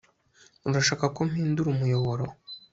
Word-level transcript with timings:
Urashaka 0.67 1.05
ko 1.15 1.19
mpindura 1.29 1.67
umuyoboro 1.75 2.25